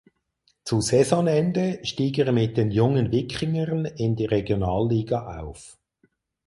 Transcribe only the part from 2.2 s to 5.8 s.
mit den Jungen Wikingern in die Regionalliga auf.